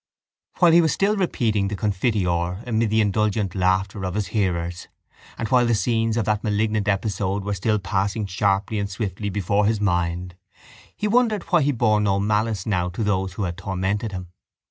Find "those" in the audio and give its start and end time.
13.03-13.33